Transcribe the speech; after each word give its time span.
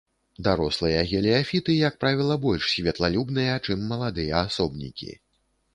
Дарослыя 0.45 1.01
геліяфіты, 1.11 1.75
як 1.87 1.99
правіла, 2.05 2.39
больш 2.49 2.63
святлалюбныя, 2.75 3.53
чым 3.69 3.89
маладыя 3.95 4.33
асобнікі. 4.49 5.11